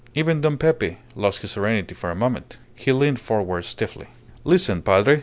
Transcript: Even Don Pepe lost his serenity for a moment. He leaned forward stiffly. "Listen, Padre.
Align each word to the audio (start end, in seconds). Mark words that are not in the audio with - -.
Even 0.15 0.41
Don 0.41 0.57
Pepe 0.57 0.97
lost 1.13 1.43
his 1.43 1.51
serenity 1.51 1.93
for 1.93 2.09
a 2.09 2.15
moment. 2.15 2.57
He 2.75 2.91
leaned 2.91 3.19
forward 3.19 3.65
stiffly. 3.65 4.07
"Listen, 4.43 4.81
Padre. 4.81 5.19